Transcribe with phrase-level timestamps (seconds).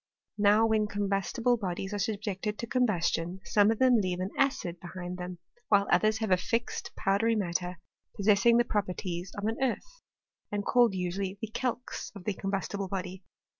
[0.39, 5.19] Now when combustible bodies are subjected to combustion, some of them leave an acid behind
[5.19, 5.37] them;
[5.69, 7.77] while others leave a fixed powdery matter,
[8.15, 10.01] possessing the properties of an earth,
[10.51, 13.23] and called usually the calx of the combustible body.